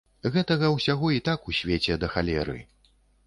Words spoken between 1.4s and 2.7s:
у свеце да халеры.